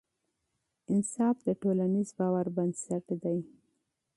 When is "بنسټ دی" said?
2.57-3.39